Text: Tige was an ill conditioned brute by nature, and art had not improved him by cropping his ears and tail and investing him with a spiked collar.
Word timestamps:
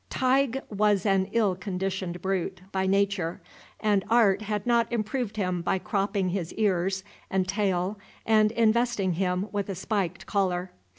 Tige 0.09 0.57
was 0.71 1.05
an 1.05 1.27
ill 1.31 1.53
conditioned 1.55 2.23
brute 2.23 2.61
by 2.71 2.87
nature, 2.87 3.39
and 3.79 4.03
art 4.09 4.41
had 4.41 4.65
not 4.65 4.91
improved 4.91 5.37
him 5.37 5.61
by 5.61 5.77
cropping 5.77 6.29
his 6.29 6.51
ears 6.55 7.03
and 7.29 7.47
tail 7.47 7.99
and 8.25 8.51
investing 8.53 9.13
him 9.13 9.47
with 9.51 9.69
a 9.69 9.75
spiked 9.75 10.25
collar. 10.25 10.71